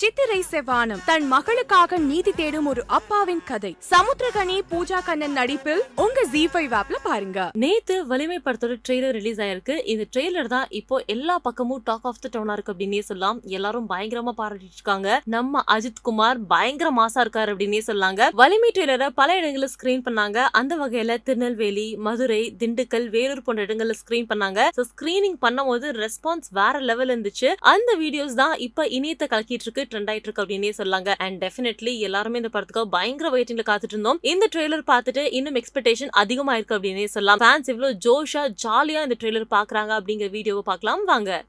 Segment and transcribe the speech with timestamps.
[0.00, 3.70] Chithirai Sevvanam தன் மகளுக்காக நீதி தேடும் ஒரு அப்பாவின் கதை.
[3.90, 7.38] சமுத்திரகனி பூஜா கண்ணன் நடிப்பில் உங்க ஜி ஃபைவ் ஆப்ல பாருங்க.
[7.62, 9.74] நேத்து வலிமை படத்தோட ட்ரெய்லர் ரிலீஸ் ஆயிருக்கு.
[9.92, 13.38] இந்த ட்ரெய்லர் தான் இப்போ எல்லா பக்கமும் டாக் ஆஃப் த டவுனா இருக்கு அப்படின்னே சொல்லலாம்.
[13.58, 15.08] எல்லாரும் பயங்கரமா பாராட்டிட்டு இருக்காங்க.
[15.36, 18.28] நம்ம அஜித் குமார் பயங்கர மாசா இருக்காரு அப்படின்னே சொல்லாங்க.
[18.42, 20.38] வலிமை ட்ரெய்லரை பல இடங்களில் ஸ்கிரீன் பண்ணாங்க.
[20.60, 24.68] அந்த வகையில திருநெல்வேலி மதுரை திண்டுக்கல் வேலூர் போன்ற இடங்கள்ல ஸ்கிரீன் பண்ணாங்க.
[24.78, 27.50] ஸோ பண்ணும் பண்ணும்போது ரெஸ்பான்ஸ் வேற லெவல் இருந்துச்சு.
[27.74, 29.84] அந்த வீடியோஸ் தான் இப்ப இணையத்தை கலக்கிட்டு இருக்கு.
[29.92, 31.10] ட்ரெண்ட் ஆயிட்டு இருக்கு அப்படின்னே சொல்லாங்க.
[31.26, 36.54] அண்ட் டெஃபினெட்லி எல்லாருமே இந்த படத்துக்கு பயங்கர வெயிட்டிங்ல காத்துட்டு இருந்தோம் இந்த ட்ரெய்லர் பார்த்துட்டு இன்னும் எக்ஸ்பெக்டேஷன் அதிகமா
[36.58, 41.02] இருக்கு அப்படின்னே சொல்லலாம் ஃபேன்ஸ் இவ்வளவு ஜோஷா ஜாலியா இந்த ட்ரெய்லர் பாக்குறாங்க அப்படிங்கிற வீடியோவை பார்க்கலாம்.
[41.12, 41.42] வாங்க.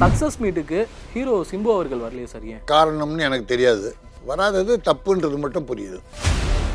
[0.00, 0.78] சக்ஸஸ் மீட்டுக்கு
[1.14, 2.62] ஹீரோ சிம்பு அவர்கள் வரலையே சார் ஏன்?
[2.72, 3.88] காரணம்னு எனக்கு தெரியாது.
[4.30, 5.98] வராதது தப்புன்றது மட்டும் புரியுது.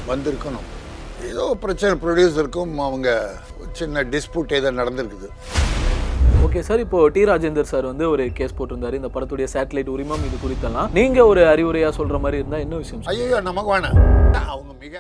[0.10, 0.68] வந்திருக்கணும்.
[1.30, 3.10] ஏதோ பிரச்சனை ப்ரொடியூசருக்கும் அவங்க
[3.80, 5.30] சின்ன டிஸ்பியூட் ஏதோ நடந்திருக்குது.
[6.46, 9.00] ஓகே சார் இப்போ டி ராஜேந்தர் சார் வந்து ஒரு கேஸ் போட்டிருந்தாரு.
[9.02, 10.90] இந்த படத்துடைய சேட்டலைட் உரிமம் இது குறித்தெல்லாம்.
[11.00, 13.04] நீங்க ஒரு அறிவுரையா சொல்ற மாதிரி இருந்தா என்ன விஷயம்?
[13.14, 13.98] ஐயோ நமக்கு வேணாம்.
[14.54, 14.96] அவங்க மிக